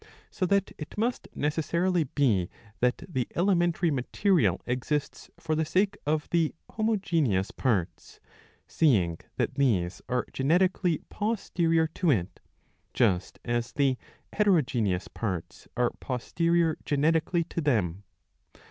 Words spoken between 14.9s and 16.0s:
parts are